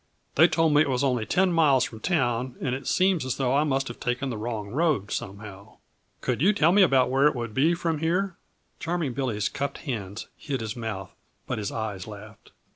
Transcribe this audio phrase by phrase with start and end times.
[0.33, 3.53] They told me it was only ten miles from town and it seems as though
[3.55, 5.77] I must have taken the wrong road, somehow.
[6.21, 8.35] Could you tell me about where it would be from here?"
[8.79, 11.13] Charming Billy's cupped hands hid his mouth,
[11.45, 12.49] but his eyes laughed.